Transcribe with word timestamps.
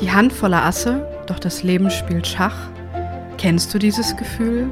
Die 0.00 0.10
Hand 0.10 0.32
voller 0.32 0.64
Asse, 0.64 1.06
doch 1.26 1.38
das 1.38 1.62
Leben 1.62 1.90
spielt 1.90 2.26
Schach. 2.26 2.56
Kennst 3.36 3.74
du 3.74 3.78
dieses 3.78 4.16
Gefühl? 4.16 4.70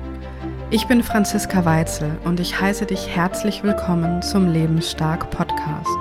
Ich 0.71 0.87
bin 0.87 1.03
Franziska 1.03 1.67
Weitzel 1.67 2.13
und 2.25 2.41
ich 2.41 2.59
heiße 2.59 2.87
dich 2.87 3.15
herzlich 3.15 3.63
willkommen 3.63 4.23
zum 4.23 4.51
Lebensstark 4.51 5.31
Podcast. 5.31 5.99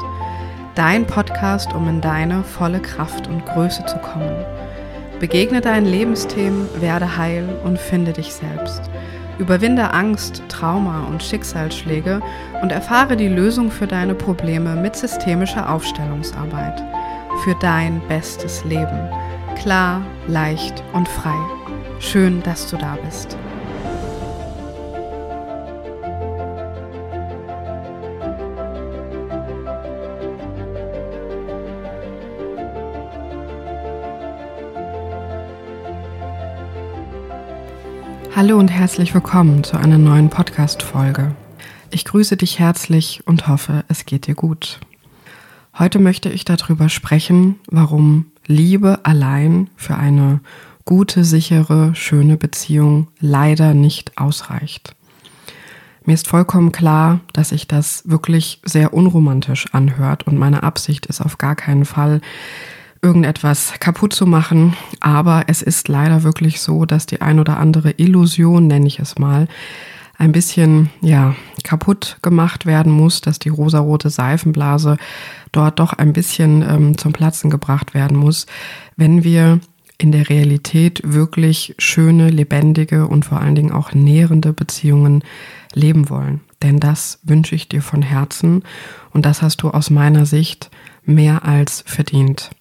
Dein 0.75 1.05
Podcast, 1.05 1.73
um 1.73 1.89
in 1.89 1.99
deine 1.99 2.41
volle 2.41 2.79
Kraft 2.79 3.27
und 3.27 3.45
Größe 3.45 3.85
zu 3.85 3.97
kommen. 3.97 4.45
Begegne 5.19 5.59
deinen 5.59 5.87
Lebensthemen, 5.87 6.69
werde 6.79 7.17
heil 7.17 7.49
und 7.65 7.77
finde 7.77 8.13
dich 8.13 8.33
selbst. 8.33 8.83
Überwinde 9.39 9.93
Angst, 9.93 10.41
Trauma 10.47 11.05
und 11.05 11.21
Schicksalsschläge 11.21 12.21
und 12.61 12.71
erfahre 12.71 13.17
die 13.17 13.27
Lösung 13.27 13.71
für 13.71 13.87
deine 13.87 14.15
Probleme 14.15 14.77
mit 14.77 14.95
systemischer 14.95 15.69
Aufstellungsarbeit 15.69 16.81
für 17.43 17.55
dein 17.55 18.01
bestes 18.07 18.63
Leben. 18.65 19.09
Klar, 19.61 20.05
leicht 20.27 20.83
und 20.93 21.07
frei. 21.09 21.35
Schön, 21.99 22.43
dass 22.43 22.69
du 22.69 22.77
da 22.77 22.95
bist. 23.03 23.35
Hallo 38.35 38.59
und 38.59 38.67
herzlich 38.69 39.15
willkommen 39.15 39.63
zu 39.63 39.77
einer 39.77 39.97
neuen 39.97 40.29
Podcast-Folge. 40.29 41.35
Ich 41.89 42.05
grüße 42.05 42.37
dich 42.37 42.59
herzlich 42.59 43.21
und 43.25 43.47
hoffe, 43.47 43.83
es 43.87 44.05
geht 44.05 44.27
dir 44.27 44.35
gut. 44.35 44.79
Heute 45.79 45.97
möchte 45.97 46.29
ich 46.29 46.45
darüber 46.45 46.89
sprechen, 46.89 47.59
warum 47.69 48.27
Liebe 48.47 48.99
allein 49.03 49.69
für 49.75 49.95
eine 49.95 50.39
gute, 50.85 51.25
sichere, 51.25 51.93
schöne 51.95 52.37
Beziehung 52.37 53.09
leider 53.19 53.73
nicht 53.73 54.17
ausreicht. 54.17 54.95
Mir 56.05 56.13
ist 56.13 56.29
vollkommen 56.29 56.71
klar, 56.71 57.19
dass 57.33 57.49
sich 57.49 57.67
das 57.67 58.03
wirklich 58.05 58.61
sehr 58.63 58.93
unromantisch 58.93 59.65
anhört 59.73 60.25
und 60.25 60.37
meine 60.37 60.63
Absicht 60.63 61.05
ist 61.07 61.19
auf 61.19 61.37
gar 61.37 61.57
keinen 61.57 61.83
Fall, 61.83 62.21
irgendetwas 63.01 63.73
kaputt 63.81 64.13
zu 64.13 64.25
machen. 64.25 64.73
Aber 65.01 65.43
es 65.47 65.61
ist 65.61 65.89
leider 65.89 66.23
wirklich 66.23 66.61
so, 66.61 66.85
dass 66.85 67.05
die 67.05 67.21
ein 67.21 67.41
oder 67.41 67.57
andere 67.57 67.91
Illusion, 67.97 68.67
nenne 68.67 68.87
ich 68.87 68.99
es 68.99 69.19
mal, 69.19 69.49
ein 70.17 70.31
bisschen 70.31 70.89
ja 71.01 71.35
kaputt 71.63 72.17
gemacht 72.21 72.65
werden 72.65 72.91
muss, 72.91 73.21
dass 73.21 73.39
die 73.39 73.49
rosarote 73.49 74.09
Seifenblase 74.09 74.97
dort 75.51 75.79
doch 75.79 75.93
ein 75.93 76.13
bisschen 76.13 76.61
ähm, 76.61 76.97
zum 76.97 77.13
Platzen 77.13 77.49
gebracht 77.49 77.93
werden 77.93 78.17
muss, 78.17 78.45
wenn 78.95 79.23
wir 79.23 79.59
in 79.99 80.11
der 80.11 80.29
Realität 80.29 81.01
wirklich 81.03 81.75
schöne, 81.79 82.29
lebendige 82.29 83.07
und 83.07 83.25
vor 83.25 83.41
allen 83.41 83.55
Dingen 83.55 83.71
auch 83.71 83.93
nährende 83.93 84.53
Beziehungen 84.53 85.23
leben 85.73 86.09
wollen. 86.09 86.41
Denn 86.61 86.79
das 86.79 87.19
wünsche 87.23 87.55
ich 87.55 87.69
dir 87.69 87.81
von 87.81 88.01
Herzen 88.01 88.63
und 89.11 89.25
das 89.25 89.41
hast 89.41 89.61
du 89.61 89.69
aus 89.69 89.89
meiner 89.89 90.25
Sicht 90.25 90.69
mehr 91.03 91.45
als 91.45 91.83
verdient. 91.85 92.51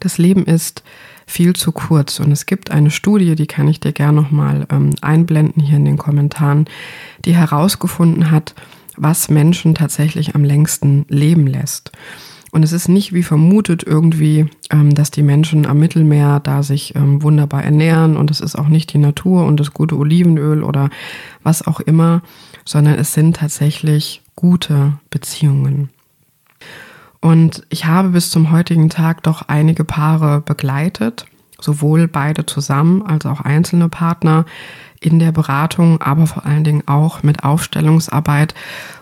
Das 0.00 0.18
Leben 0.18 0.44
ist 0.44 0.82
viel 1.26 1.54
zu 1.54 1.72
kurz. 1.72 2.20
Und 2.20 2.30
es 2.32 2.46
gibt 2.46 2.70
eine 2.70 2.90
Studie, 2.90 3.34
die 3.34 3.46
kann 3.46 3.68
ich 3.68 3.80
dir 3.80 3.92
gerne 3.92 4.20
nochmal 4.22 4.66
ähm, 4.70 4.90
einblenden 5.00 5.62
hier 5.62 5.76
in 5.76 5.84
den 5.84 5.98
Kommentaren, 5.98 6.66
die 7.24 7.34
herausgefunden 7.34 8.30
hat, 8.30 8.54
was 8.96 9.28
Menschen 9.28 9.74
tatsächlich 9.74 10.34
am 10.34 10.44
längsten 10.44 11.04
leben 11.08 11.46
lässt. 11.46 11.92
Und 12.52 12.62
es 12.62 12.72
ist 12.72 12.88
nicht 12.88 13.12
wie 13.12 13.22
vermutet 13.22 13.82
irgendwie, 13.82 14.46
ähm, 14.70 14.94
dass 14.94 15.10
die 15.10 15.22
Menschen 15.22 15.66
am 15.66 15.78
Mittelmeer 15.78 16.40
da 16.40 16.62
sich 16.62 16.94
ähm, 16.94 17.22
wunderbar 17.22 17.62
ernähren 17.62 18.16
und 18.16 18.30
es 18.30 18.40
ist 18.40 18.56
auch 18.56 18.68
nicht 18.68 18.92
die 18.94 18.98
Natur 18.98 19.44
und 19.44 19.60
das 19.60 19.74
gute 19.74 19.96
Olivenöl 19.96 20.62
oder 20.62 20.88
was 21.42 21.66
auch 21.66 21.80
immer, 21.80 22.22
sondern 22.64 22.94
es 22.94 23.12
sind 23.12 23.36
tatsächlich 23.36 24.22
gute 24.36 24.94
Beziehungen. 25.10 25.90
Und 27.26 27.66
ich 27.70 27.86
habe 27.86 28.10
bis 28.10 28.30
zum 28.30 28.52
heutigen 28.52 28.88
Tag 28.88 29.24
doch 29.24 29.42
einige 29.48 29.82
Paare 29.82 30.40
begleitet, 30.40 31.26
sowohl 31.60 32.06
beide 32.06 32.46
zusammen 32.46 33.02
als 33.02 33.26
auch 33.26 33.40
einzelne 33.40 33.88
Partner 33.88 34.44
in 35.00 35.18
der 35.18 35.32
Beratung, 35.32 36.00
aber 36.00 36.28
vor 36.28 36.46
allen 36.46 36.62
Dingen 36.62 36.86
auch 36.86 37.24
mit 37.24 37.42
Aufstellungsarbeit, 37.42 38.54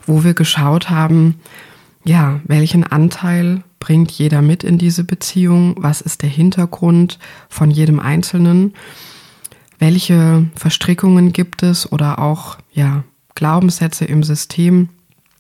wo 0.07 0.25
wir 0.25 0.33
geschaut 0.33 0.89
haben, 0.89 1.39
ja, 2.03 2.41
welchen 2.45 2.85
Anteil 2.85 3.63
bringt 3.79 4.11
jeder 4.11 4.41
mit 4.41 4.65
in 4.65 4.79
diese 4.79 5.05
Beziehung? 5.05 5.75
Was 5.77 6.01
ist 6.01 6.23
der 6.23 6.31
Hintergrund 6.31 7.19
von 7.51 7.71
jedem 7.71 8.01
Einzelnen? 8.01 8.73
Welche 9.79 10.47
Verstrickungen 10.55 11.35
gibt 11.35 11.63
es 11.63 11.93
oder 11.93 12.19
auch, 12.19 12.57
ja, 12.73 13.05
Glaubenssätze 13.35 14.07
im 14.07 14.23
System, 14.23 14.89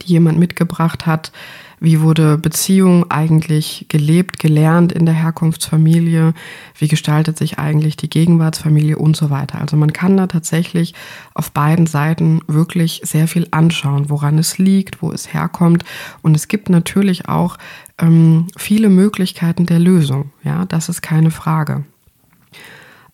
die 0.02 0.08
jemand 0.08 0.38
mitgebracht 0.38 1.06
hat? 1.06 1.32
Wie 1.80 2.00
wurde 2.00 2.38
Beziehung 2.38 3.10
eigentlich 3.10 3.86
gelebt, 3.88 4.38
gelernt 4.38 4.92
in 4.92 5.06
der 5.06 5.14
Herkunftsfamilie? 5.14 6.34
Wie 6.78 6.88
gestaltet 6.88 7.36
sich 7.38 7.58
eigentlich 7.58 7.96
die 7.96 8.08
Gegenwartsfamilie 8.08 8.96
und 8.96 9.16
so 9.16 9.30
weiter? 9.30 9.60
Also 9.60 9.76
man 9.76 9.92
kann 9.92 10.16
da 10.16 10.26
tatsächlich 10.26 10.94
auf 11.34 11.52
beiden 11.52 11.86
Seiten 11.86 12.40
wirklich 12.46 13.00
sehr 13.04 13.28
viel 13.28 13.48
anschauen, 13.50 14.10
woran 14.10 14.38
es 14.38 14.58
liegt, 14.58 15.02
wo 15.02 15.12
es 15.12 15.32
herkommt. 15.34 15.84
Und 16.22 16.34
es 16.36 16.48
gibt 16.48 16.68
natürlich 16.68 17.28
auch 17.28 17.58
ähm, 17.98 18.48
viele 18.56 18.88
Möglichkeiten 18.88 19.66
der 19.66 19.78
Lösung. 19.78 20.30
Ja, 20.42 20.64
das 20.66 20.88
ist 20.88 21.02
keine 21.02 21.30
Frage. 21.30 21.84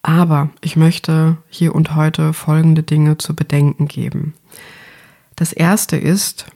Aber 0.02 0.50
ich 0.62 0.76
möchte 0.76 1.36
hier 1.48 1.74
und 1.74 1.94
heute 1.94 2.32
folgende 2.32 2.82
Dinge 2.82 3.18
zu 3.18 3.36
bedenken 3.36 3.86
geben. 3.86 4.34
Das 5.36 5.52
erste 5.52 5.96
ist, 5.96 6.46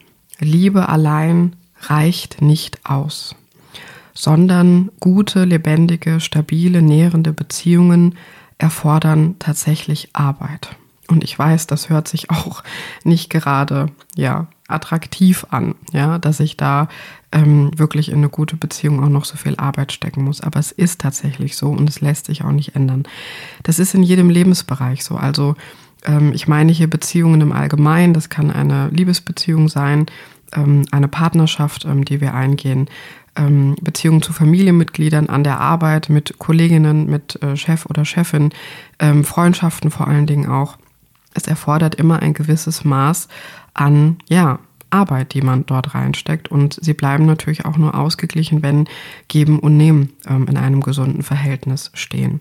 Liebe 0.40 0.88
allein 0.88 1.56
reicht 1.90 2.42
nicht 2.42 2.84
aus, 2.84 3.34
sondern 4.12 4.90
gute, 5.00 5.44
lebendige, 5.44 6.20
stabile, 6.20 6.82
nährende 6.82 7.32
Beziehungen 7.32 8.16
erfordern 8.58 9.36
tatsächlich 9.38 10.10
Arbeit. 10.12 10.76
Und 11.08 11.22
ich 11.22 11.38
weiß, 11.38 11.66
das 11.66 11.90
hört 11.90 12.08
sich 12.08 12.30
auch 12.30 12.62
nicht 13.02 13.30
gerade, 13.30 13.90
ja, 14.16 14.46
attraktiv 14.66 15.46
an, 15.50 15.74
ja, 15.92 16.18
dass 16.18 16.40
ich 16.40 16.56
da 16.56 16.88
ähm, 17.32 17.70
wirklich 17.76 18.08
in 18.08 18.18
eine 18.18 18.30
gute 18.30 18.56
Beziehung 18.56 19.04
auch 19.04 19.10
noch 19.10 19.26
so 19.26 19.36
viel 19.36 19.56
Arbeit 19.56 19.92
stecken 19.92 20.24
muss. 20.24 20.40
Aber 20.40 20.58
es 20.58 20.72
ist 20.72 21.02
tatsächlich 21.02 21.56
so 21.56 21.68
und 21.68 21.88
es 21.88 22.00
lässt 22.00 22.26
sich 22.26 22.44
auch 22.44 22.52
nicht 22.52 22.74
ändern. 22.74 23.04
Das 23.62 23.78
ist 23.78 23.94
in 23.94 24.02
jedem 24.02 24.30
Lebensbereich 24.30 25.04
so. 25.04 25.16
Also 25.16 25.54
ähm, 26.04 26.32
ich 26.32 26.48
meine 26.48 26.72
hier 26.72 26.88
Beziehungen 26.88 27.42
im 27.42 27.52
Allgemeinen. 27.52 28.14
Das 28.14 28.30
kann 28.30 28.50
eine 28.50 28.88
Liebesbeziehung 28.88 29.68
sein, 29.68 30.06
eine 30.52 31.08
Partnerschaft, 31.08 31.84
ähm, 31.84 32.04
die 32.04 32.20
wir 32.20 32.34
eingehen, 32.34 32.88
ähm, 33.36 33.76
Beziehungen 33.80 34.22
zu 34.22 34.32
Familienmitgliedern 34.32 35.28
an 35.28 35.44
der 35.44 35.60
Arbeit, 35.60 36.08
mit 36.08 36.38
Kolleginnen, 36.38 37.06
mit 37.06 37.42
äh, 37.42 37.56
Chef 37.56 37.86
oder 37.86 38.04
Chefin, 38.04 38.50
ähm, 38.98 39.24
Freundschaften 39.24 39.90
vor 39.90 40.08
allen 40.08 40.26
Dingen 40.26 40.48
auch. 40.48 40.76
Es 41.34 41.48
erfordert 41.48 41.96
immer 41.96 42.20
ein 42.20 42.34
gewisses 42.34 42.84
Maß 42.84 43.28
an, 43.74 44.18
ja, 44.28 44.60
Arbeit, 44.94 45.34
die 45.34 45.42
man 45.42 45.66
dort 45.66 45.94
reinsteckt. 45.94 46.48
Und 46.48 46.78
sie 46.80 46.94
bleiben 46.94 47.26
natürlich 47.26 47.64
auch 47.64 47.76
nur 47.76 47.94
ausgeglichen, 47.94 48.62
wenn 48.62 48.88
Geben 49.28 49.58
und 49.58 49.76
Nehmen 49.76 50.12
ähm, 50.26 50.46
in 50.48 50.56
einem 50.56 50.80
gesunden 50.80 51.22
Verhältnis 51.22 51.90
stehen. 51.94 52.40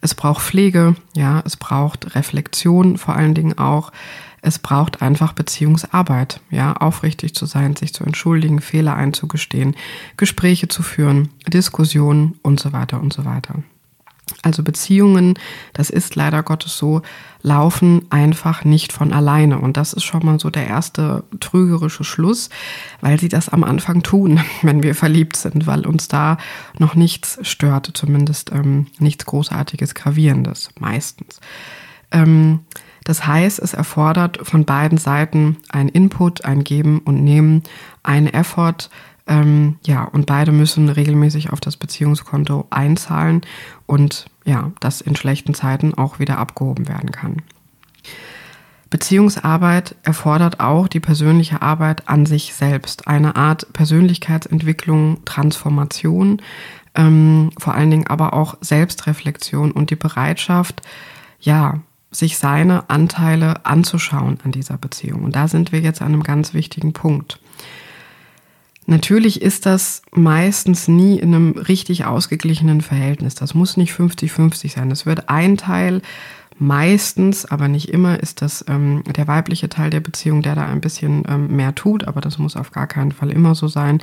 Es 0.00 0.14
braucht 0.14 0.42
Pflege, 0.42 0.94
ja, 1.14 1.42
es 1.44 1.56
braucht 1.56 2.14
Reflexion 2.14 2.96
vor 2.96 3.16
allen 3.16 3.34
Dingen 3.34 3.58
auch. 3.58 3.92
Es 4.40 4.60
braucht 4.60 5.02
einfach 5.02 5.32
Beziehungsarbeit, 5.32 6.40
ja, 6.50 6.72
aufrichtig 6.74 7.34
zu 7.34 7.44
sein, 7.44 7.74
sich 7.74 7.92
zu 7.92 8.04
entschuldigen, 8.04 8.60
Fehler 8.60 8.94
einzugestehen, 8.94 9.74
Gespräche 10.16 10.68
zu 10.68 10.84
führen, 10.84 11.30
Diskussionen 11.48 12.38
und 12.42 12.60
so 12.60 12.72
weiter 12.72 13.00
und 13.00 13.12
so 13.12 13.24
weiter. 13.24 13.62
Also 14.42 14.62
Beziehungen, 14.62 15.34
das 15.72 15.90
ist 15.90 16.14
leider 16.16 16.42
Gottes 16.42 16.76
so, 16.76 17.02
laufen 17.42 18.02
einfach 18.10 18.64
nicht 18.64 18.92
von 18.92 19.12
alleine. 19.12 19.58
Und 19.58 19.76
das 19.76 19.92
ist 19.92 20.04
schon 20.04 20.24
mal 20.24 20.38
so 20.38 20.50
der 20.50 20.66
erste 20.66 21.24
trügerische 21.40 22.04
Schluss, 22.04 22.50
weil 23.00 23.18
sie 23.18 23.28
das 23.28 23.48
am 23.48 23.64
Anfang 23.64 24.02
tun, 24.02 24.40
wenn 24.62 24.82
wir 24.82 24.94
verliebt 24.94 25.36
sind, 25.36 25.66
weil 25.66 25.86
uns 25.86 26.08
da 26.08 26.38
noch 26.78 26.94
nichts 26.94 27.38
stört, 27.42 27.90
zumindest 27.94 28.52
ähm, 28.52 28.86
nichts 28.98 29.26
Großartiges, 29.26 29.94
Gravierendes, 29.94 30.70
meistens. 30.78 31.40
Ähm, 32.10 32.60
das 33.04 33.26
heißt, 33.26 33.58
es 33.60 33.72
erfordert 33.72 34.38
von 34.42 34.66
beiden 34.66 34.98
Seiten 34.98 35.56
ein 35.70 35.88
Input, 35.88 36.44
ein 36.44 36.62
Geben 36.62 36.98
und 36.98 37.24
Nehmen, 37.24 37.62
ein 38.02 38.26
Effort, 38.26 38.90
ähm, 39.28 39.76
ja, 39.86 40.04
und 40.04 40.26
beide 40.26 40.52
müssen 40.52 40.88
regelmäßig 40.88 41.50
auf 41.50 41.60
das 41.60 41.76
Beziehungskonto 41.76 42.66
einzahlen 42.70 43.42
und 43.86 44.26
ja, 44.44 44.72
das 44.80 45.00
in 45.00 45.14
schlechten 45.16 45.54
Zeiten 45.54 45.94
auch 45.94 46.18
wieder 46.18 46.38
abgehoben 46.38 46.88
werden 46.88 47.12
kann. 47.12 47.42
Beziehungsarbeit 48.90 49.96
erfordert 50.02 50.60
auch 50.60 50.88
die 50.88 51.00
persönliche 51.00 51.60
Arbeit 51.60 52.08
an 52.08 52.24
sich 52.24 52.54
selbst, 52.54 53.06
eine 53.06 53.36
Art 53.36 53.70
Persönlichkeitsentwicklung, 53.74 55.24
Transformation, 55.26 56.40
ähm, 56.94 57.50
vor 57.58 57.74
allen 57.74 57.90
Dingen 57.90 58.06
aber 58.06 58.32
auch 58.32 58.56
Selbstreflexion 58.62 59.72
und 59.72 59.90
die 59.90 59.96
Bereitschaft, 59.96 60.80
ja, 61.38 61.80
sich 62.10 62.38
seine 62.38 62.88
Anteile 62.88 63.66
anzuschauen 63.66 64.38
an 64.42 64.52
dieser 64.52 64.78
Beziehung. 64.78 65.24
Und 65.24 65.36
da 65.36 65.46
sind 65.48 65.72
wir 65.72 65.80
jetzt 65.80 66.00
an 66.00 66.14
einem 66.14 66.22
ganz 66.22 66.54
wichtigen 66.54 66.94
Punkt. 66.94 67.38
Natürlich 68.90 69.42
ist 69.42 69.66
das 69.66 70.00
meistens 70.12 70.88
nie 70.88 71.18
in 71.18 71.34
einem 71.34 71.52
richtig 71.52 72.06
ausgeglichenen 72.06 72.80
Verhältnis. 72.80 73.34
Das 73.34 73.52
muss 73.52 73.76
nicht 73.76 73.92
50-50 73.92 74.72
sein. 74.72 74.90
Es 74.90 75.04
wird 75.04 75.28
ein 75.28 75.58
Teil, 75.58 76.00
meistens, 76.58 77.44
aber 77.44 77.68
nicht 77.68 77.90
immer, 77.90 78.18
ist 78.18 78.40
das 78.40 78.64
ähm, 78.66 79.02
der 79.04 79.28
weibliche 79.28 79.68
Teil 79.68 79.90
der 79.90 80.00
Beziehung, 80.00 80.40
der 80.40 80.54
da 80.54 80.64
ein 80.64 80.80
bisschen 80.80 81.22
ähm, 81.28 81.54
mehr 81.54 81.74
tut, 81.74 82.08
aber 82.08 82.22
das 82.22 82.38
muss 82.38 82.56
auf 82.56 82.72
gar 82.72 82.86
keinen 82.86 83.12
Fall 83.12 83.30
immer 83.30 83.54
so 83.54 83.68
sein. 83.68 84.00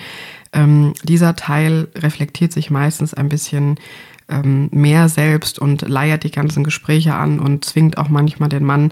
Ähm, 0.54 0.94
dieser 1.04 1.36
Teil 1.36 1.88
reflektiert 1.96 2.54
sich 2.54 2.70
meistens 2.70 3.16
ein 3.16 3.28
bisschen 3.28 3.80
ähm, 4.30 4.70
mehr 4.72 5.10
selbst 5.10 5.58
und 5.58 5.82
leiert 5.82 6.24
die 6.24 6.32
ganzen 6.32 6.64
Gespräche 6.64 7.16
an 7.16 7.40
und 7.40 7.66
zwingt 7.66 7.98
auch 7.98 8.10
manchmal 8.10 8.50
den 8.50 8.64
Mann 8.64 8.92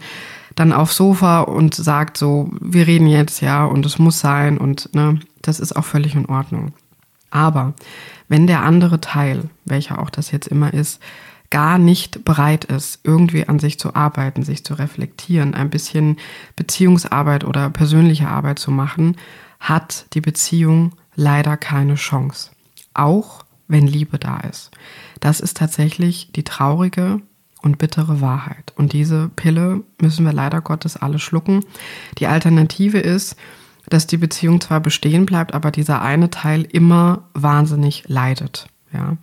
dann 0.55 0.73
aufs 0.73 0.95
Sofa 0.95 1.41
und 1.41 1.75
sagt 1.75 2.17
so, 2.17 2.51
wir 2.59 2.87
reden 2.87 3.07
jetzt, 3.07 3.41
ja, 3.41 3.65
und 3.65 3.85
es 3.85 3.99
muss 3.99 4.19
sein 4.19 4.57
und 4.57 4.93
ne, 4.93 5.19
das 5.41 5.59
ist 5.59 5.75
auch 5.75 5.85
völlig 5.85 6.15
in 6.15 6.27
Ordnung. 6.27 6.73
Aber 7.31 7.73
wenn 8.27 8.47
der 8.47 8.61
andere 8.61 9.01
Teil, 9.01 9.49
welcher 9.65 9.99
auch 9.99 10.09
das 10.09 10.31
jetzt 10.31 10.47
immer 10.47 10.73
ist, 10.73 11.01
gar 11.49 11.77
nicht 11.77 12.25
bereit 12.25 12.65
ist, 12.65 12.99
irgendwie 13.03 13.47
an 13.47 13.59
sich 13.59 13.79
zu 13.79 13.95
arbeiten, 13.95 14.43
sich 14.43 14.63
zu 14.63 14.73
reflektieren, 14.73 15.53
ein 15.53 15.69
bisschen 15.69 16.17
Beziehungsarbeit 16.55 17.43
oder 17.43 17.69
persönliche 17.69 18.27
Arbeit 18.27 18.57
zu 18.57 18.71
machen, 18.71 19.17
hat 19.59 20.07
die 20.13 20.21
Beziehung 20.21 20.93
leider 21.15 21.57
keine 21.57 21.95
Chance. 21.95 22.51
Auch 22.93 23.45
wenn 23.67 23.87
Liebe 23.87 24.17
da 24.17 24.39
ist. 24.39 24.71
Das 25.19 25.39
ist 25.39 25.57
tatsächlich 25.57 26.31
die 26.31 26.43
traurige 26.43 27.21
und 27.63 27.79
bittere 27.79 28.21
Wahrheit. 28.21 28.73
Und 28.75 28.93
diese 28.93 29.29
Pille 29.35 29.81
müssen 29.99 30.25
wir 30.25 30.33
leider 30.33 30.61
Gottes 30.61 30.97
alle 30.97 31.17
schlucken. 31.17 31.65
Die 32.19 32.27
Alternative 32.27 32.99
ist, 32.99 33.35
dass 33.89 34.05
die 34.05 34.17
Beziehung 34.17 34.61
zwar 34.61 34.79
bestehen 34.79 35.25
bleibt, 35.25 35.53
aber 35.53 35.71
dieser 35.71 36.01
eine 36.01 36.29
Teil 36.29 36.61
immer 36.63 37.23
wahnsinnig 37.33 38.03
leidet. 38.07 38.67
Ja, 38.93 39.17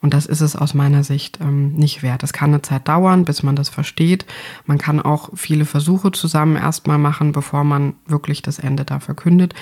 und 0.00 0.14
das 0.14 0.26
ist 0.26 0.40
es 0.40 0.54
aus 0.54 0.72
meiner 0.72 1.02
Sicht 1.02 1.40
ähm, 1.40 1.72
nicht 1.72 2.04
wert. 2.04 2.22
Es 2.22 2.32
kann 2.32 2.50
eine 2.50 2.62
Zeit 2.62 2.86
dauern, 2.86 3.24
bis 3.24 3.42
man 3.42 3.56
das 3.56 3.68
versteht. 3.68 4.24
Man 4.66 4.78
kann 4.78 5.00
auch 5.00 5.30
viele 5.34 5.64
Versuche 5.64 6.12
zusammen 6.12 6.54
erstmal 6.54 6.98
machen, 6.98 7.32
bevor 7.32 7.64
man 7.64 7.94
wirklich 8.06 8.40
das 8.40 8.60
Ende 8.60 8.84
da 8.84 9.00
verkündet. 9.00 9.52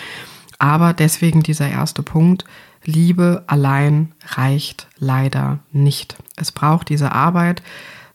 Aber 0.59 0.93
deswegen 0.93 1.43
dieser 1.43 1.71
erste 1.71 2.03
Punkt. 2.03 2.45
Liebe 2.85 3.45
allein 3.47 4.13
reicht 4.27 4.89
leider 4.99 5.61
nicht. 5.73 6.17
Es 6.37 6.53
braucht 6.53 6.91
diese 6.91 7.13
Arbeit, 7.13 7.63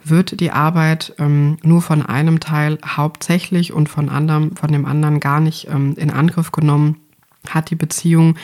wird 0.03 0.39
die 0.39 0.51
Arbeit 0.51 1.13
ähm, 1.19 1.57
nur 1.63 1.81
von 1.81 2.05
einem 2.05 2.39
Teil 2.39 2.77
hauptsächlich 2.85 3.73
und 3.73 3.89
von 3.89 4.09
anderem, 4.09 4.55
von 4.55 4.71
dem 4.71 4.85
anderen 4.85 5.19
gar 5.19 5.39
nicht 5.39 5.67
ähm, 5.69 5.95
in 5.97 6.11
Angriff 6.11 6.51
genommen, 6.51 6.97
hat 7.47 7.69
die 7.69 7.75
Beziehung 7.75 8.35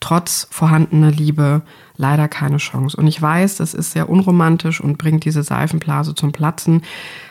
trotz 0.00 0.46
vorhandener 0.50 1.10
Liebe 1.10 1.62
leider 1.96 2.28
keine 2.28 2.58
Chance. 2.58 2.96
Und 2.96 3.06
ich 3.06 3.20
weiß, 3.20 3.56
das 3.56 3.74
ist 3.74 3.92
sehr 3.92 4.08
unromantisch 4.08 4.80
und 4.80 4.98
bringt 4.98 5.24
diese 5.24 5.42
Seifenblase 5.42 6.14
zum 6.14 6.32
Platzen, 6.32 6.82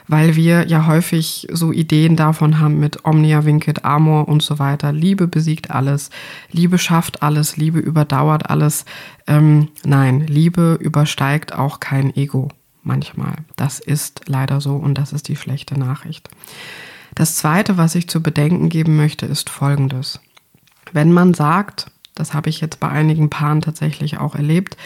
weil 0.08 0.36
wir 0.36 0.68
ja 0.68 0.88
häufig 0.88 1.48
so 1.52 1.72
Ideen 1.72 2.16
davon 2.16 2.60
haben 2.60 2.80
mit 2.80 3.06
Omnia 3.06 3.46
Vincit 3.46 3.86
Amor 3.86 4.28
und 4.28 4.42
so 4.42 4.60
weiter. 4.60 4.92
Liebe 4.92 5.28
besiegt 5.28 5.72
alles, 5.72 6.10
Liebe 6.52 6.78
schafft 6.78 7.22
alles, 7.22 7.58
Liebe 7.58 7.80
überdauert 7.80 8.50
alles. 8.50 8.86
Ähm, 9.28 9.70
nein, 9.86 10.22
Liebe 10.28 10.78
übersteigt 10.80 11.54
auch 11.54 11.80
kein 11.80 12.16
Ego 12.16 12.50
manchmal. 12.84 13.36
Das 13.56 13.80
ist 13.80 14.22
leider 14.28 14.62
so 14.62 14.76
und 14.76 14.98
das 14.98 15.14
ist 15.14 15.28
die 15.28 15.36
schlechte 15.36 15.80
Nachricht. 15.80 16.30
Das 17.16 17.36
Zweite, 17.36 17.78
was 17.78 17.96
ich 17.96 18.08
zu 18.08 18.24
bedenken 18.24 18.70
geben 18.70 18.96
möchte, 18.96 19.26
ist 19.26 19.50
Folgendes. 19.50 20.20
Wenn 20.92 21.12
man 21.12 21.34
sagt, 21.34 21.92
das 22.16 22.34
habe 22.34 22.50
ich 22.50 22.62
jetzt 22.62 22.80
bei 22.80 22.90
einigen 22.90 23.30
Paaren 23.30 23.62
tatsächlich 23.62 24.18
auch 24.18 24.36
erlebt, 24.36 24.78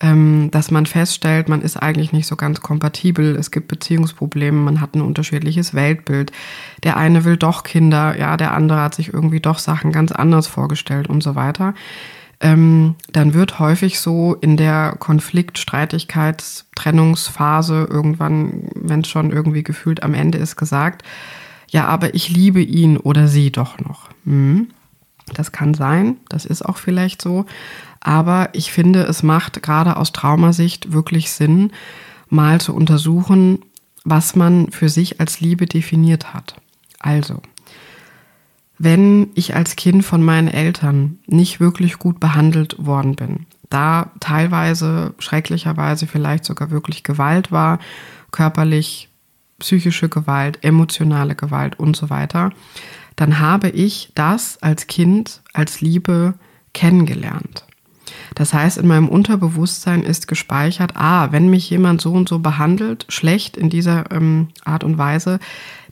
ähm, 0.00 0.50
dass 0.52 0.70
man 0.70 0.86
feststellt, 0.86 1.48
man 1.48 1.60
ist 1.60 1.76
eigentlich 1.76 2.12
nicht 2.12 2.26
so 2.26 2.36
ganz 2.36 2.60
kompatibel, 2.60 3.34
es 3.34 3.50
gibt 3.50 3.66
Beziehungsprobleme, 3.66 4.56
man 4.56 4.80
hat 4.80 4.94
ein 4.94 5.00
unterschiedliches 5.00 5.74
Weltbild. 5.74 6.30
Der 6.84 6.96
eine 6.96 7.24
will 7.24 7.36
doch 7.36 7.64
Kinder, 7.64 8.16
ja, 8.16 8.36
der 8.36 8.54
andere 8.54 8.80
hat 8.80 8.94
sich 8.94 9.12
irgendwie 9.12 9.40
doch 9.40 9.58
Sachen 9.58 9.90
ganz 9.90 10.12
anders 10.12 10.46
vorgestellt 10.46 11.08
und 11.08 11.22
so 11.22 11.34
weiter 11.34 11.74
ähm, 12.40 12.94
dann 13.12 13.34
wird 13.34 13.58
häufig 13.58 13.98
so 14.00 14.34
in 14.34 14.56
der 14.56 14.96
Konflikt-, 14.98 15.58
Streitigkeits-, 15.58 16.66
Trennungsphase 16.76 17.88
irgendwann, 17.90 18.68
wenn 18.74 19.00
es 19.00 19.08
schon 19.08 19.30
irgendwie 19.30 19.64
gefühlt 19.64 20.02
am 20.02 20.14
Ende 20.14 20.38
ist, 20.38 20.56
gesagt, 20.56 21.02
ja, 21.70 21.86
aber 21.86 22.14
ich 22.14 22.30
liebe 22.30 22.62
ihn 22.62 22.96
oder 22.96 23.28
sie 23.28 23.50
doch 23.50 23.78
noch. 23.78 24.08
Hm. 24.24 24.68
Das 25.34 25.52
kann 25.52 25.74
sein, 25.74 26.16
das 26.30 26.46
ist 26.46 26.64
auch 26.64 26.78
vielleicht 26.78 27.20
so. 27.20 27.44
Aber 28.00 28.48
ich 28.52 28.72
finde, 28.72 29.02
es 29.02 29.22
macht 29.22 29.62
gerade 29.62 29.96
aus 29.96 30.12
Traumasicht 30.12 30.92
wirklich 30.92 31.30
Sinn, 31.30 31.72
mal 32.30 32.60
zu 32.60 32.74
untersuchen, 32.74 33.58
was 34.04 34.36
man 34.36 34.70
für 34.70 34.88
sich 34.88 35.20
als 35.20 35.40
Liebe 35.40 35.66
definiert 35.66 36.32
hat. 36.32 36.54
Also, 36.98 37.42
wenn 38.78 39.30
ich 39.34 39.56
als 39.56 39.76
Kind 39.76 40.04
von 40.04 40.22
meinen 40.22 40.48
Eltern 40.48 41.18
nicht 41.26 41.60
wirklich 41.60 41.98
gut 41.98 42.20
behandelt 42.20 42.76
worden 42.78 43.16
bin, 43.16 43.46
da 43.70 44.12
teilweise 44.20 45.14
schrecklicherweise 45.18 46.06
vielleicht 46.06 46.44
sogar 46.44 46.70
wirklich 46.70 47.02
Gewalt 47.02 47.52
war, 47.52 47.80
körperlich, 48.30 49.08
psychische 49.58 50.08
Gewalt, 50.08 50.62
emotionale 50.62 51.34
Gewalt 51.34 51.78
und 51.78 51.96
so 51.96 52.08
weiter, 52.08 52.50
dann 53.16 53.40
habe 53.40 53.68
ich 53.70 54.12
das 54.14 54.62
als 54.62 54.86
Kind, 54.86 55.42
als 55.52 55.80
Liebe 55.80 56.34
kennengelernt. 56.72 57.64
Das 58.36 58.54
heißt, 58.54 58.78
in 58.78 58.86
meinem 58.86 59.08
Unterbewusstsein 59.08 60.04
ist 60.04 60.28
gespeichert, 60.28 60.92
ah, 60.94 61.32
wenn 61.32 61.50
mich 61.50 61.68
jemand 61.68 62.00
so 62.00 62.12
und 62.12 62.28
so 62.28 62.38
behandelt, 62.38 63.04
schlecht 63.08 63.56
in 63.56 63.68
dieser 63.68 64.10
ähm, 64.12 64.48
Art 64.64 64.84
und 64.84 64.96
Weise, 64.96 65.40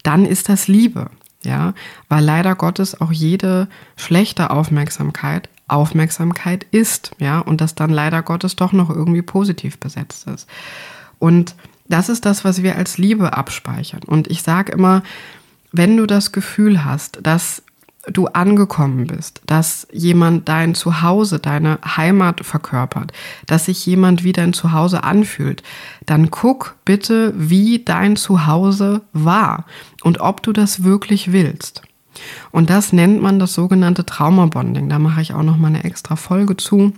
dann 0.05 0.25
ist 0.25 0.49
das 0.49 0.69
Liebe 0.69 1.11
ja, 1.47 1.75
weil 2.09 2.25
leider 2.25 2.55
Gottes 2.55 3.01
auch 3.01 3.13
jede 3.13 3.69
schlechte 3.97 4.51
Aufmerksamkeit 4.51 5.49
Aufmerksamkeit 5.69 6.65
ist, 6.71 7.11
ja, 7.19 7.41
und 7.41 7.61
das 7.61 7.75
dann 7.75 7.91
leider 7.91 8.23
Gottes 8.23 8.55
doch 8.55 8.73
noch 8.73 8.89
irgendwie 8.89 9.23
positiv 9.23 9.79
besetzt 9.79 10.29
ist. 10.29 10.49
Und 11.19 11.57
das 11.89 12.09
ist 12.09 12.25
das, 12.25 12.45
was 12.45 12.63
wir 12.63 12.77
als 12.77 12.99
Liebe 12.99 13.33
abspeichern. 13.37 14.03
Und 14.07 14.31
ich 14.31 14.43
sage 14.43 14.73
immer, 14.73 15.03
wenn 15.73 15.97
du 15.97 16.07
das 16.07 16.33
Gefühl 16.33 16.85
hast, 16.85 17.19
dass 17.23 17.63
du 18.13 18.27
angekommen 18.27 19.07
bist, 19.07 19.41
dass 19.47 19.87
jemand 19.93 20.49
dein 20.49 20.75
Zuhause, 20.75 21.39
deine 21.39 21.79
Heimat 21.85 22.45
verkörpert, 22.45 23.13
dass 23.47 23.67
sich 23.67 23.85
jemand 23.85 24.23
wie 24.23 24.33
dein 24.33 24.53
Zuhause 24.53 25.03
anfühlt, 25.05 25.63
dann 26.07 26.31
guck 26.31 26.77
bitte, 26.85 27.35
wie 27.37 27.83
dein 27.85 28.17
Zuhause 28.17 29.03
war 29.13 29.65
und 30.03 30.21
ob 30.21 30.43
du 30.43 30.53
das 30.53 30.85
wirklich 30.85 31.33
willst. 31.33 31.83
Und 32.51 32.71
das 32.71 32.93
nennt 32.93 33.21
man 33.21 33.39
das 33.39 33.55
sogenannte 33.55 34.07
Traumabonding. 34.07 34.89
Da 34.89 34.99
mache 34.99 35.21
ich 35.21 35.35
auch 35.35 35.43
noch 35.43 35.59
mal 35.59 35.69
eine 35.69 35.85
extra 35.85 36.17
Folge 36.17 36.57
zu. 36.57 36.93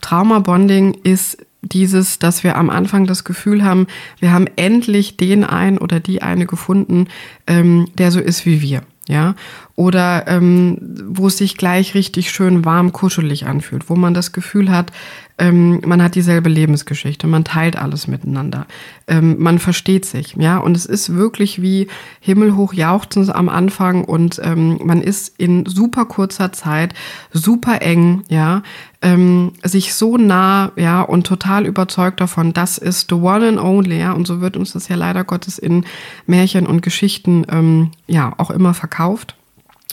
Traumabonding 0.00 0.94
ist 1.04 1.38
dieses, 1.60 2.18
dass 2.18 2.42
wir 2.42 2.56
am 2.56 2.70
Anfang 2.70 3.06
das 3.06 3.22
Gefühl 3.22 3.62
haben, 3.62 3.86
wir 4.18 4.32
haben 4.32 4.48
endlich 4.56 5.16
den 5.16 5.44
einen 5.44 5.78
oder 5.78 6.00
die 6.00 6.20
eine 6.20 6.46
gefunden, 6.46 7.06
ähm, 7.46 7.86
der 7.94 8.10
so 8.10 8.18
ist 8.18 8.46
wie 8.46 8.60
wir 8.62 8.82
ja, 9.08 9.34
oder 9.82 10.28
ähm, 10.28 10.78
wo 11.08 11.26
es 11.26 11.38
sich 11.38 11.56
gleich 11.56 11.94
richtig 11.94 12.30
schön 12.30 12.64
warm, 12.64 12.92
kuschelig 12.92 13.46
anfühlt, 13.46 13.90
wo 13.90 13.96
man 13.96 14.14
das 14.14 14.30
Gefühl 14.30 14.70
hat, 14.70 14.92
ähm, 15.38 15.80
man 15.84 16.00
hat 16.00 16.14
dieselbe 16.14 16.48
Lebensgeschichte, 16.48 17.26
man 17.26 17.42
teilt 17.42 17.74
alles 17.74 18.06
miteinander, 18.06 18.66
ähm, 19.08 19.36
man 19.40 19.58
versteht 19.58 20.04
sich, 20.04 20.36
ja, 20.38 20.58
und 20.58 20.76
es 20.76 20.86
ist 20.86 21.16
wirklich 21.16 21.60
wie 21.60 21.88
himmelhoch 22.20 22.72
jauchzend 22.74 23.34
am 23.34 23.48
Anfang 23.48 24.04
und 24.04 24.40
ähm, 24.44 24.78
man 24.84 25.02
ist 25.02 25.34
in 25.38 25.66
super 25.66 26.04
kurzer 26.04 26.52
Zeit 26.52 26.94
super 27.32 27.82
eng, 27.82 28.22
ja, 28.28 28.62
ähm, 29.00 29.52
sich 29.64 29.94
so 29.94 30.16
nah, 30.16 30.70
ja, 30.76 31.02
und 31.02 31.26
total 31.26 31.66
überzeugt 31.66 32.20
davon, 32.20 32.52
das 32.52 32.78
ist 32.78 33.08
the 33.08 33.16
one 33.16 33.48
and 33.48 33.58
only, 33.58 33.98
ja, 33.98 34.12
und 34.12 34.28
so 34.28 34.40
wird 34.40 34.56
uns 34.56 34.74
das 34.74 34.86
ja 34.86 34.94
leider 34.94 35.24
Gottes 35.24 35.58
in 35.58 35.84
Märchen 36.26 36.68
und 36.68 36.82
Geschichten, 36.82 37.44
ähm, 37.50 37.90
ja, 38.06 38.32
auch 38.36 38.52
immer 38.52 38.74
verkauft. 38.74 39.34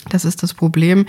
Das 0.08 0.24
ist 0.24 0.42
das 0.42 0.54
Problem. 0.54 1.06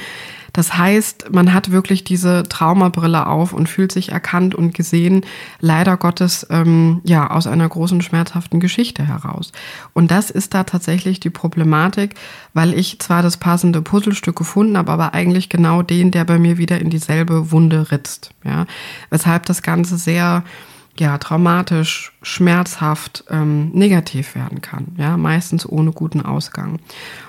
Das 0.53 0.77
heißt, 0.77 1.31
man 1.31 1.53
hat 1.53 1.71
wirklich 1.71 2.03
diese 2.03 2.43
Traumabrille 2.43 3.27
auf 3.27 3.53
und 3.53 3.69
fühlt 3.69 3.91
sich 3.91 4.11
erkannt 4.11 4.53
und 4.53 4.73
gesehen, 4.73 5.25
leider 5.61 5.95
Gottes, 5.95 6.45
ähm, 6.49 6.99
ja, 7.05 7.31
aus 7.31 7.47
einer 7.47 7.69
großen 7.69 8.01
schmerzhaften 8.01 8.59
Geschichte 8.59 9.07
heraus. 9.07 9.53
Und 9.93 10.11
das 10.11 10.29
ist 10.29 10.53
da 10.53 10.65
tatsächlich 10.65 11.21
die 11.21 11.29
Problematik, 11.29 12.15
weil 12.53 12.73
ich 12.73 12.99
zwar 12.99 13.23
das 13.23 13.37
passende 13.37 13.81
Puzzlestück 13.81 14.35
gefunden 14.35 14.77
habe, 14.77 14.91
aber 14.91 15.13
eigentlich 15.13 15.47
genau 15.47 15.83
den, 15.83 16.11
der 16.11 16.25
bei 16.25 16.37
mir 16.37 16.57
wieder 16.57 16.81
in 16.81 16.89
dieselbe 16.89 17.51
Wunde 17.51 17.91
ritzt. 17.91 18.31
Ja, 18.43 18.65
weshalb 19.09 19.45
das 19.45 19.61
Ganze 19.61 19.97
sehr 19.97 20.43
ja, 20.99 21.17
traumatisch, 21.17 22.11
schmerzhaft, 22.21 23.23
ähm, 23.29 23.69
negativ 23.73 24.35
werden 24.35 24.61
kann. 24.61 24.87
Ja, 24.97 25.17
meistens 25.17 25.67
ohne 25.67 25.91
guten 25.91 26.21
Ausgang. 26.21 26.79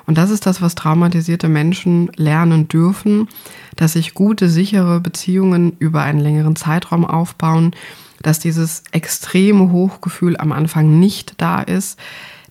Und 0.07 0.19
das 0.19 0.31
ist 0.31 0.47
das, 0.47 0.61
was 0.61 0.75
traumatisierte 0.75 1.49
Menschen 1.49 2.11
lernen 2.17 2.69
dürfen, 2.69 3.29
dass 3.77 3.93
sich 3.95 4.15
gute, 4.15 4.49
sichere 4.49 5.01
Beziehungen 5.01 5.77
über 5.79 6.03
einen 6.03 6.21
längeren 6.21 6.57
Zeitraum 6.57 7.05
aufbauen, 7.05 7.75
dass 8.21 8.41
dieses 8.41 8.83
extreme 8.93 9.71
Hochgefühl 9.71 10.37
am 10.37 10.53
Anfang 10.53 10.99
nicht 10.99 11.35
da 11.39 11.63
ist, 11.63 11.99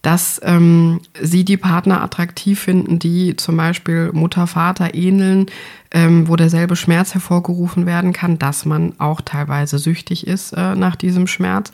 dass 0.01 0.41
ähm, 0.43 1.01
sie 1.21 1.45
die 1.45 1.57
Partner 1.57 2.01
attraktiv 2.01 2.59
finden, 2.59 2.97
die 2.97 3.35
zum 3.35 3.57
Beispiel 3.57 4.11
Mutter, 4.13 4.47
Vater 4.47 4.95
ähneln, 4.95 5.45
ähm, 5.91 6.27
wo 6.27 6.35
derselbe 6.35 6.75
Schmerz 6.75 7.13
hervorgerufen 7.13 7.85
werden 7.85 8.13
kann, 8.13 8.39
dass 8.39 8.65
man 8.65 8.93
auch 8.99 9.21
teilweise 9.21 9.77
süchtig 9.77 10.25
ist 10.25 10.53
äh, 10.53 10.75
nach 10.75 10.95
diesem 10.95 11.27
Schmerz. 11.27 11.71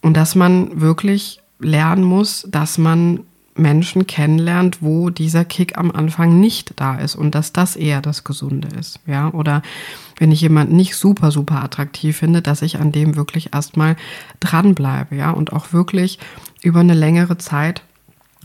Und 0.00 0.16
dass 0.16 0.34
man 0.34 0.80
wirklich 0.80 1.40
lernen 1.58 2.04
muss, 2.04 2.46
dass 2.48 2.78
man 2.78 3.20
Menschen 3.56 4.06
kennenlernt, 4.06 4.82
wo 4.82 5.10
dieser 5.10 5.44
Kick 5.44 5.78
am 5.78 5.90
Anfang 5.90 6.38
nicht 6.38 6.74
da 6.76 6.96
ist 6.96 7.16
und 7.16 7.34
dass 7.34 7.52
das 7.52 7.74
eher 7.74 8.02
das 8.02 8.22
Gesunde 8.22 8.68
ist, 8.78 9.00
ja, 9.06 9.30
oder 9.32 9.62
wenn 10.18 10.32
ich 10.32 10.40
jemanden 10.40 10.76
nicht 10.76 10.96
super, 10.96 11.30
super 11.30 11.62
attraktiv 11.62 12.16
finde, 12.16 12.42
dass 12.42 12.62
ich 12.62 12.78
an 12.78 12.92
dem 12.92 13.16
wirklich 13.16 13.54
erstmal 13.54 13.96
dranbleibe, 14.40 15.16
ja, 15.16 15.30
und 15.30 15.52
auch 15.52 15.72
wirklich 15.72 16.18
über 16.62 16.80
eine 16.80 16.94
längere 16.94 17.38
Zeit 17.38 17.82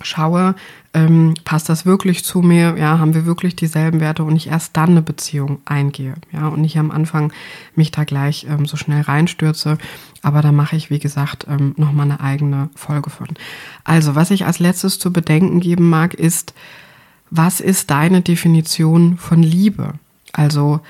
schaue, 0.04 0.56
ähm, 0.94 1.36
passt 1.46 1.70
das 1.70 1.86
wirklich 1.86 2.26
zu 2.26 2.42
mir, 2.42 2.76
ja, 2.78 3.00
haben 3.00 3.14
wir 3.14 3.26
wirklich 3.26 3.56
dieselben 3.56 4.00
Werte 4.00 4.24
und 4.24 4.36
ich 4.36 4.48
erst 4.48 4.76
dann 4.76 4.90
eine 4.90 5.02
Beziehung 5.02 5.62
eingehe, 5.66 6.16
ja, 6.32 6.48
und 6.48 6.62
nicht 6.62 6.78
am 6.78 6.92
Anfang 6.92 7.32
mich 7.76 7.92
da 7.92 8.04
gleich 8.04 8.46
ähm, 8.50 8.66
so 8.66 8.78
schnell 8.78 9.02
reinstürze, 9.02 9.78
aber 10.22 10.42
da 10.42 10.52
mache 10.52 10.76
ich, 10.76 10.90
wie 10.90 11.00
gesagt, 11.00 11.46
ähm, 11.50 11.74
nochmal 11.78 12.06
eine 12.06 12.20
eigene 12.20 12.70
Folge 12.76 13.10
von. 13.10 13.28
Also, 13.84 14.16
was 14.16 14.32
ich 14.32 14.46
als 14.46 14.60
letztes 14.60 15.00
zu 15.00 15.14
bedenken 15.14 15.60
geben 15.60 15.90
mag, 15.90 16.14
ist, 16.14 16.54
was 17.30 17.62
ist 17.62 17.90
deine 17.90 18.22
Definition 18.22 19.18
von 19.18 19.42
Liebe? 19.42 19.94
Also, 20.34 20.82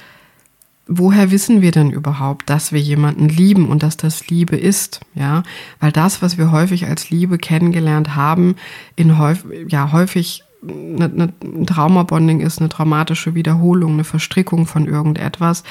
woher 0.91 1.31
wissen 1.31 1.61
wir 1.61 1.71
denn 1.71 1.89
überhaupt, 1.89 2.49
dass 2.49 2.71
wir 2.73 2.79
jemanden 2.79 3.29
lieben 3.29 3.69
und 3.69 3.81
dass 3.81 3.97
das 3.97 4.27
Liebe 4.27 4.57
ist? 4.57 4.99
Ja, 5.15 5.43
weil 5.79 5.91
das, 5.91 6.21
was 6.21 6.37
wir 6.37 6.51
häufig 6.51 6.87
als 6.87 7.09
Liebe 7.09 7.37
kennengelernt 7.37 8.15
haben, 8.15 8.55
in 8.95 9.17
häufig, 9.17 9.71
ja, 9.71 9.91
häufig 9.91 10.43
eine, 10.63 11.05
eine, 11.05 11.33
ein 11.43 11.65
Traumabonding 11.65 12.41
ist, 12.41 12.59
eine 12.59 12.69
traumatische 12.69 13.33
Wiederholung, 13.33 13.93
eine 13.93 14.03
Verstrickung 14.03 14.67
von 14.67 14.85
irgendetwas. 14.85 15.63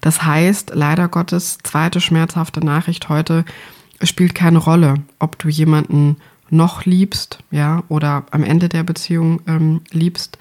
Das 0.00 0.24
heißt, 0.24 0.72
leider 0.74 1.08
Gottes, 1.08 1.58
zweite 1.62 2.00
schmerzhafte 2.00 2.64
Nachricht 2.64 3.08
heute, 3.08 3.44
es 3.98 4.08
spielt 4.08 4.34
keine 4.34 4.58
Rolle, 4.58 4.94
ob 5.18 5.38
du 5.38 5.48
jemanden 5.48 6.16
noch 6.50 6.84
liebst, 6.84 7.38
ja, 7.50 7.82
oder 7.88 8.24
am 8.30 8.42
Ende 8.42 8.68
der 8.68 8.82
Beziehung 8.82 9.40
ähm, 9.46 9.82
liebst, 9.90 10.38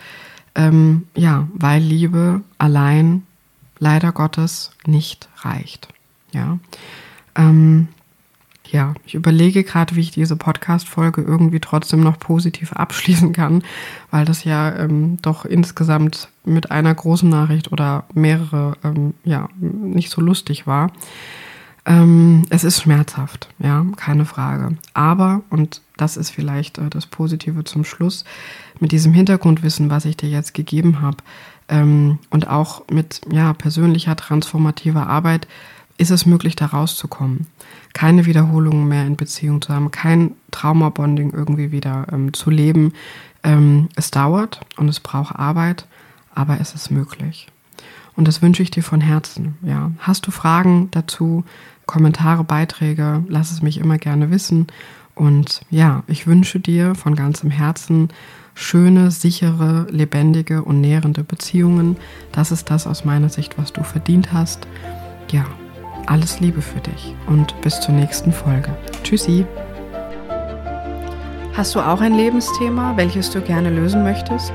ähm, 0.56 1.04
ja, 1.16 1.48
weil 1.54 1.82
Liebe 1.82 2.42
allein 2.58 3.24
leider 3.82 4.14
Gottes 4.14 4.72
nicht 4.86 5.28
reicht. 5.40 5.90
Ja, 6.32 6.60
ähm, 7.36 7.90
ja 8.70 8.94
ich 9.06 9.16
überlege 9.16 9.64
gerade, 9.66 9.96
wie 9.98 10.02
ich 10.02 10.12
diese 10.12 10.38
Podcast-Folge 10.38 11.22
irgendwie 11.22 11.60
trotzdem 11.60 12.02
noch 12.02 12.20
positiv 12.20 12.72
abschließen 12.74 13.34
kann, 13.34 13.64
weil 14.12 14.24
das 14.24 14.46
ja 14.46 14.74
ähm, 14.78 15.18
doch 15.22 15.44
insgesamt 15.44 16.30
mit 16.46 16.72
einer 16.72 16.96
großen 16.96 17.28
Nachricht 17.28 17.72
oder 17.74 18.06
mehrere 18.14 18.78
ähm, 18.84 19.16
ja 19.26 19.50
nicht 19.60 20.12
so 20.12 20.22
lustig 20.22 20.68
war. 20.68 20.92
Ähm, 21.84 22.44
es 22.52 22.64
ist 22.64 22.80
schmerzhaft, 22.80 23.50
ja, 23.58 23.84
keine 23.96 24.26
Frage. 24.26 24.78
Aber, 24.94 25.42
und 25.50 25.82
das 25.98 26.16
ist 26.16 26.30
vielleicht 26.30 26.78
äh, 26.78 26.92
das 26.92 27.08
Positive 27.08 27.64
zum 27.64 27.84
Schluss, 27.84 28.24
mit 28.80 28.92
diesem 28.92 29.14
Hintergrundwissen, 29.14 29.90
was 29.90 30.06
ich 30.06 30.16
dir 30.16 30.30
jetzt 30.30 30.54
gegeben 30.54 31.02
habe, 31.02 31.18
ähm, 31.72 32.20
und 32.30 32.48
auch 32.48 32.84
mit 32.92 33.22
ja, 33.32 33.54
persönlicher 33.54 34.16
transformativer 34.16 35.08
Arbeit 35.08 35.48
ist 35.98 36.12
es 36.12 36.26
möglich, 36.26 36.56
da 36.56 36.68
rauszukommen. 36.68 37.48
Keine 37.94 38.26
Wiederholungen 38.26 38.88
mehr 38.88 39.06
in 39.06 39.16
Beziehung 39.16 39.62
zu 39.62 39.74
haben, 39.74 39.90
kein 39.90 40.32
Traumabonding 40.52 41.32
irgendwie 41.32 41.72
wieder 41.72 42.08
ähm, 42.12 42.34
zu 42.34 42.50
leben. 42.50 42.94
Ähm, 43.44 43.90
es 43.96 44.12
dauert 44.12 44.62
und 44.78 44.90
es 44.90 45.00
braucht 45.00 45.36
Arbeit, 45.36 45.88
aber 46.36 46.60
es 46.60 46.76
ist 46.76 46.92
möglich. 46.92 47.48
Und 48.16 48.28
das 48.28 48.42
wünsche 48.42 48.62
ich 48.62 48.72
dir 48.72 48.84
von 48.84 49.00
Herzen. 49.00 49.58
Ja. 49.62 49.92
Hast 50.00 50.28
du 50.28 50.32
Fragen 50.32 50.90
dazu, 50.92 51.46
Kommentare, 51.86 52.44
Beiträge, 52.44 53.24
lass 53.28 53.52
es 53.52 53.62
mich 53.62 53.78
immer 53.78 53.98
gerne 53.98 54.32
wissen. 54.32 54.68
Und 55.16 55.62
ja, 55.70 56.04
ich 56.08 56.28
wünsche 56.28 56.60
dir 56.60 56.96
von 56.96 57.16
ganzem 57.16 57.50
Herzen 57.50 58.10
schöne, 58.62 59.12
sichere, 59.12 59.88
lebendige 59.90 60.64
und 60.64 60.82
nährende 60.82 61.24
Beziehungen. 61.24 61.98
Das 62.32 62.52
ist 62.52 62.70
das 62.70 62.88
aus 62.88 63.06
meiner 63.06 63.30
Sicht, 63.30 63.58
was 63.58 63.74
du 63.74 63.84
verdient 63.84 64.34
hast. 64.34 64.68
Ja, 65.32 65.46
alles 66.06 66.40
Liebe 66.40 66.62
für 66.62 66.80
dich 66.80 67.16
und 67.28 67.60
bis 67.62 67.80
zur 67.80 67.94
nächsten 67.96 68.32
Folge. 68.32 68.70
Tschüssi. 69.04 69.46
Hast 71.54 71.76
du 71.76 71.80
auch 71.80 72.02
ein 72.02 72.16
Lebensthema, 72.16 72.96
welches 72.96 73.30
du 73.30 73.42
gerne 73.42 73.70
lösen 73.70 74.04
möchtest? 74.04 74.54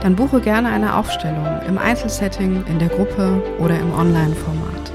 Dann 0.00 0.16
buche 0.16 0.40
gerne 0.40 0.68
eine 0.68 0.96
Aufstellung 0.96 1.46
im 1.66 1.76
Einzelsetting, 1.76 2.64
in 2.66 2.78
der 2.78 2.88
Gruppe 2.88 3.42
oder 3.58 3.78
im 3.78 3.92
Online-Format. 3.92 4.92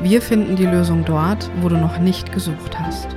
Wir 0.00 0.22
finden 0.22 0.56
die 0.56 0.66
Lösung 0.66 1.04
dort, 1.04 1.50
wo 1.60 1.68
du 1.68 1.76
noch 1.76 1.98
nicht 1.98 2.32
gesucht 2.32 2.78
hast. 2.78 3.15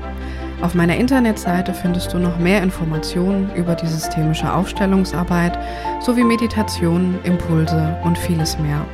Auf 0.62 0.76
meiner 0.76 0.98
Internetseite 0.98 1.74
findest 1.74 2.14
du 2.14 2.18
noch 2.18 2.38
mehr 2.38 2.62
Informationen 2.62 3.50
über 3.56 3.76
die 3.76 3.88
systemische 3.88 4.54
Aufstellungsarbeit 4.54 5.58
sowie 6.02 6.26
Meditationen, 6.26 7.18
Impulse 7.24 7.98
und 8.04 8.18
vieles 8.18 8.60
mehr. 8.60 8.86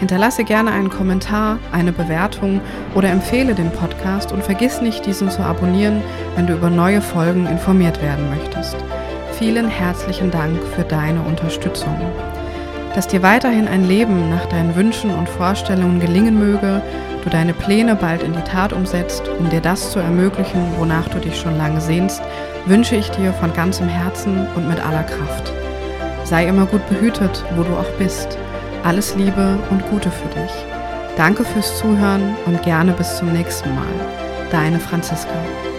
Hinterlasse 0.00 0.44
gerne 0.44 0.70
einen 0.70 0.90
Kommentar, 0.90 1.58
eine 1.70 1.92
Bewertung 1.92 2.60
oder 2.94 3.08
empfehle 3.08 3.54
den 3.54 3.70
Podcast 3.70 4.32
und 4.32 4.44
vergiss 4.44 4.82
nicht, 4.82 5.06
diesen 5.06 5.30
zu 5.30 5.42
abonnieren, 5.42 6.02
wenn 6.36 6.46
du 6.46 6.54
über 6.54 6.68
neue 6.68 7.00
Folgen 7.00 7.46
informiert 7.46 8.02
werden 8.02 8.28
möchtest. 8.28 8.76
Vielen 9.38 9.68
herzlichen 9.68 10.30
Dank 10.30 10.62
für 10.76 10.82
deine 10.82 11.22
Unterstützung. 11.22 11.96
Dass 12.94 13.08
dir 13.08 13.22
weiterhin 13.22 13.68
ein 13.68 13.84
Leben 13.84 14.28
nach 14.28 14.46
deinen 14.46 14.76
Wünschen 14.76 15.14
und 15.14 15.28
Vorstellungen 15.28 15.98
gelingen 15.98 16.38
möge, 16.38 16.82
du 17.24 17.30
deine 17.30 17.54
Pläne 17.54 17.96
bald 17.96 18.22
in 18.22 18.32
die 18.32 18.42
Tat 18.42 18.72
umsetzt, 18.72 19.30
um 19.38 19.48
dir 19.48 19.60
das 19.60 19.92
zu 19.92 19.98
ermöglichen, 19.98 20.62
wonach 20.78 21.08
du 21.08 21.18
dich 21.18 21.38
schon 21.38 21.56
lange 21.56 21.80
sehnst, 21.80 22.22
wünsche 22.66 22.96
ich 22.96 23.10
dir 23.10 23.32
von 23.32 23.52
ganzem 23.54 23.88
Herzen 23.88 24.46
und 24.54 24.68
mit 24.68 24.84
aller 24.84 25.04
Kraft. 25.04 25.52
Sei 26.24 26.46
immer 26.46 26.66
gut 26.66 26.86
behütet, 26.88 27.44
wo 27.56 27.62
du 27.62 27.74
auch 27.74 27.90
bist. 27.98 28.38
Alles 28.84 29.14
Liebe 29.16 29.58
und 29.70 29.88
Gute 29.90 30.10
für 30.10 30.28
dich. 30.28 30.52
Danke 31.16 31.44
fürs 31.44 31.78
Zuhören 31.78 32.36
und 32.46 32.62
gerne 32.62 32.92
bis 32.92 33.16
zum 33.16 33.32
nächsten 33.32 33.74
Mal. 33.74 33.86
Deine 34.50 34.78
Franziska. 34.78 35.71